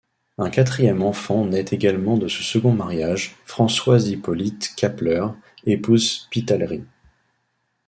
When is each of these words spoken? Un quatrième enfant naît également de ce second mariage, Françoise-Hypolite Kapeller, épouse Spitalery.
Un 0.39 0.49
quatrième 0.49 1.03
enfant 1.03 1.45
naît 1.45 1.65
également 1.69 2.17
de 2.17 2.27
ce 2.27 2.41
second 2.41 2.73
mariage, 2.73 3.35
Françoise-Hypolite 3.45 4.73
Kapeller, 4.75 5.27
épouse 5.65 6.21
Spitalery. 6.23 6.83